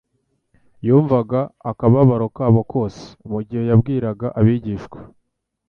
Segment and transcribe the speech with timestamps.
[0.87, 1.39] Yumvaga
[1.71, 4.97] akababaro kabo kose mu gihe yabwiraga abigishwa